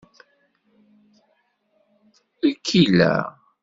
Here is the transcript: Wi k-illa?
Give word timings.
Wi 2.39 2.51
k-illa? 2.65 3.13